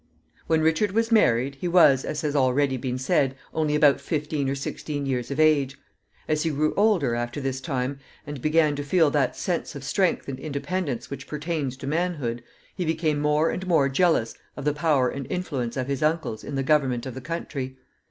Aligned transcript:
When 0.47 0.61
Richard 0.61 0.93
was 0.93 1.11
married, 1.11 1.57
he 1.61 1.67
was, 1.67 2.03
as 2.03 2.21
has 2.21 2.35
already 2.35 2.75
been 2.75 2.97
said, 2.97 3.35
only 3.53 3.75
about 3.75 4.01
fifteen 4.01 4.49
or 4.49 4.55
sixteen 4.55 5.05
years 5.05 5.29
of 5.29 5.39
age. 5.39 5.77
As 6.27 6.41
he 6.41 6.49
grew 6.49 6.73
older, 6.73 7.13
after 7.13 7.39
this 7.39 7.61
time, 7.61 7.99
and 8.25 8.41
began 8.41 8.75
to 8.77 8.83
feel 8.83 9.11
that 9.11 9.37
sense 9.37 9.75
of 9.75 9.83
strength 9.83 10.27
and 10.27 10.39
independence 10.39 11.11
which 11.11 11.27
pertains 11.27 11.77
to 11.77 11.85
manhood, 11.85 12.43
he 12.75 12.83
became 12.83 13.19
more 13.19 13.51
and 13.51 13.67
more 13.67 13.89
jealous 13.89 14.33
of 14.57 14.65
the 14.65 14.73
power 14.73 15.07
and 15.07 15.27
influence 15.31 15.77
of 15.77 15.85
his 15.87 16.01
uncles 16.01 16.43
in 16.43 16.55
the 16.55 16.63
government 16.63 17.05
of 17.05 17.13
the 17.13 17.21
country. 17.21 17.77